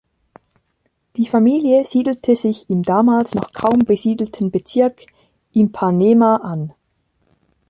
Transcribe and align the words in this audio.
Die 1.15 1.27
Familie 1.27 1.85
siedelte 1.85 2.35
sich 2.35 2.67
im 2.71 2.81
damals 2.81 3.35
noch 3.35 3.53
kaum 3.53 3.85
besiedelten 3.85 4.49
Bezirk 4.49 5.03
Ipanema 5.53 6.37
an. 6.37 6.73